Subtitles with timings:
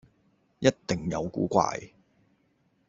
[0.57, 1.79] 一定有古怪